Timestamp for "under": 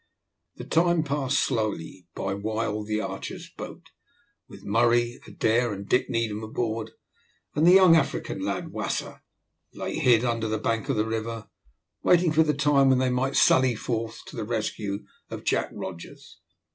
10.25-10.47